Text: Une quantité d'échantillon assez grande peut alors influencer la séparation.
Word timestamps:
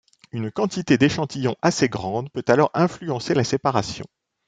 Une 0.31 0.49
quantité 0.51 0.97
d'échantillon 0.97 1.55
assez 1.61 1.87
grande 1.87 2.31
peut 2.31 2.43
alors 2.47 2.71
influencer 2.73 3.35
la 3.35 3.43
séparation. 3.43 4.07